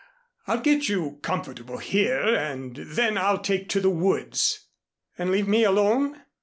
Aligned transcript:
I'll 0.47 0.59
get 0.61 0.89
you 0.89 1.19
comfortable 1.21 1.77
here 1.77 2.19
and 2.35 2.75
then 2.75 3.19
I'll 3.19 3.37
take 3.37 3.69
to 3.69 3.79
the 3.79 3.91
woods" 3.91 4.65
"And 5.19 5.29
leave 5.29 5.47
me 5.47 5.63
alone?" 5.63 6.19